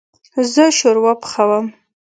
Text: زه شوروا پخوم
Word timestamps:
زه 0.53 0.63
شوروا 0.77 1.13
پخوم 1.21 1.65